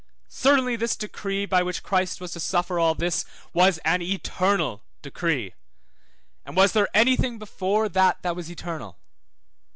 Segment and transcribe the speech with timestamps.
[0.29, 5.53] Certainly this decree by which Christ was to suffer all this was an eternal decree,
[6.43, 8.97] and was there any thing before that that was eternal?